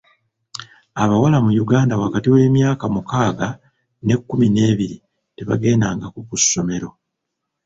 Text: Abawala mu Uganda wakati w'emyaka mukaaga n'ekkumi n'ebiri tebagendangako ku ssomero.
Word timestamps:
Abawala 1.03 1.37
mu 1.45 1.51
Uganda 1.63 1.93
wakati 2.03 2.27
w'emyaka 2.33 2.83
mukaaga 2.95 3.47
n'ekkumi 4.05 4.47
n'ebiri 4.49 4.97
tebagendangako 5.35 6.19
ku 6.27 6.35
ssomero. 6.41 6.89